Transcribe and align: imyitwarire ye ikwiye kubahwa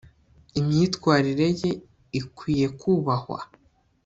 imyitwarire 0.59 1.47
ye 1.61 1.71
ikwiye 2.19 2.67
kubahwa 2.79 3.39